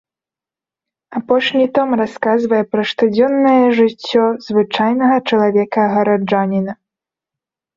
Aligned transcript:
Апошні 1.19 1.65
том 1.75 1.89
расказвае 2.01 2.61
пра 2.71 2.81
штодзённае 2.91 3.59
жыццё 3.81 4.23
звычайнага 4.49 5.15
чалавека-гараджаніна. 5.31 6.73